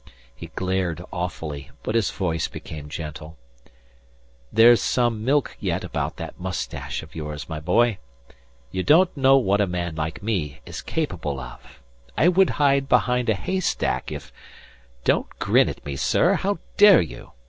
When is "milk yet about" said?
5.23-6.17